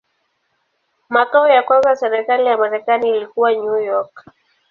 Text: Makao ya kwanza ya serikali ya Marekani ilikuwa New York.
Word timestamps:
Makao 1.09 1.47
ya 1.47 1.63
kwanza 1.63 1.89
ya 1.89 1.95
serikali 1.95 2.45
ya 2.45 2.57
Marekani 2.57 3.09
ilikuwa 3.17 3.51
New 3.51 3.77
York. 3.77 4.25